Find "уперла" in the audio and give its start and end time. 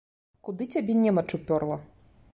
1.41-1.77